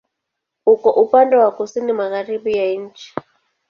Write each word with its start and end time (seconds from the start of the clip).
Uko 0.65 0.87
upande 0.91 1.35
wa 1.37 1.51
kusini-magharibi 1.51 2.57
ya 2.57 2.73
nchi. 2.73 3.13